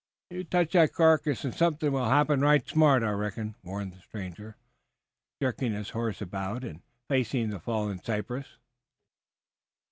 "You 0.31 0.43
touch 0.43 0.71
that 0.73 0.95
carcass 0.95 1.45
and 1.45 1.53
something 1.53 1.91
will 1.91 2.09
happen 2.09 2.41
right 2.41 2.67
smart, 2.67 3.03
I 3.03 3.11
reckon," 3.11 3.53
warned 3.63 3.93
the 3.93 3.99
stranger, 3.99 4.57
jerking 5.39 5.73
his 5.73 5.91
horse 5.91 6.23
about 6.23 6.63
and 6.63 6.81
facing 7.07 7.51
the 7.51 7.59
fallen 7.59 8.03
cypress. 8.03 8.47